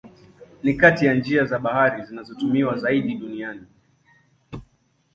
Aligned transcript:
Ni 0.63 0.73
kati 0.73 1.05
ya 1.05 1.13
njia 1.15 1.45
za 1.45 1.59
bahari 1.59 2.05
zinazotumiwa 2.05 2.77
zaidi 2.77 3.15
duniani. 3.15 3.67